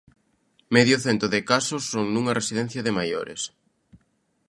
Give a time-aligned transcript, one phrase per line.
[0.75, 3.41] Medio cento de casos son nunha residencia de maiores.